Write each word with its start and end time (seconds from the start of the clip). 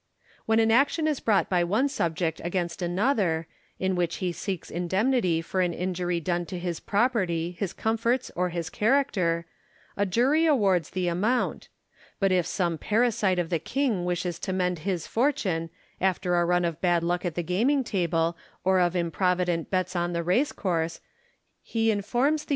When 0.47 0.59
an 0.59 0.71
action 0.71 1.05
is 1.05 1.19
bi 1.19 1.33
ought 1.33 1.47
by 1.51 1.63
one 1.63 1.87
subject 1.87 2.41
against 2.43 2.81
another, 2.81 3.45
in 3.77 3.95
which 3.95 4.15
he 4.15 4.31
seeks 4.31 4.71
indemnity 4.71 5.43
for 5.43 5.61
an 5.61 5.73
injury 5.75 6.19
done 6.19 6.47
to 6.47 6.57
his 6.57 6.79
pro 6.79 7.07
perty, 7.07 7.51
his 7.55 7.71
comforts, 7.71 8.31
or 8.35 8.49
his 8.49 8.71
character, 8.71 9.45
a 9.95 10.07
jury 10.07 10.47
awards 10.47 10.89
the 10.89 11.07
amount; 11.07 11.67
but 12.19 12.31
if 12.31 12.47
some 12.47 12.79
parasite 12.79 13.37
of 13.37 13.51
the 13.51 13.59
king 13.59 14.03
wishes 14.03 14.39
to 14.39 14.51
mend 14.51 14.79
his 14.79 15.05
fortune, 15.05 15.69
aftnr 16.01 16.41
a 16.41 16.45
run 16.45 16.65
of 16.65 16.81
bad 16.81 17.03
luck 17.03 17.23
at 17.23 17.35
the 17.35 17.43
gaming 17.43 17.83
table 17.83 18.35
or 18.63 18.79
of 18.79 18.95
improvident 18.95 19.69
bets 19.69 19.95
on 19.95 20.13
the 20.13 20.23
race 20.23 20.51
course, 20.51 20.99
he 21.61 21.91
informs 21.91 21.91
the 21.91 21.91
I40 21.91 21.91
IMA 21.91 22.01
GINAR 22.01 22.01
Y 22.01 22.29
CONVERSA 22.29 22.45
TIONS. 22.47 22.49